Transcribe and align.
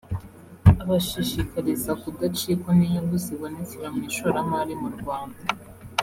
abashishikariza 0.83 1.91
kudacikwa 2.01 2.69
n’inyungu 2.77 3.15
zibonekera 3.23 3.87
mu 3.93 4.01
ishoramari 4.09 4.73
mu 4.81 4.89
Rwanda 4.97 5.41